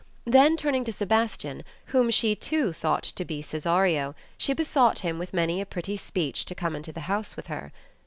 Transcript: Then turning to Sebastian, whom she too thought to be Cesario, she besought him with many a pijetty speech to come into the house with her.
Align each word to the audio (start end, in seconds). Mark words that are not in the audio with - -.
Then 0.25 0.57
turning 0.57 0.83
to 0.85 0.91
Sebastian, 0.91 1.61
whom 1.93 2.09
she 2.09 2.35
too 2.35 2.73
thought 2.73 3.03
to 3.03 3.23
be 3.23 3.43
Cesario, 3.43 4.15
she 4.35 4.51
besought 4.51 4.97
him 5.05 5.19
with 5.19 5.31
many 5.31 5.61
a 5.61 5.65
pijetty 5.67 5.99
speech 5.99 6.43
to 6.45 6.55
come 6.55 6.75
into 6.75 6.91
the 6.91 7.01
house 7.01 7.35
with 7.35 7.45
her. 7.45 7.71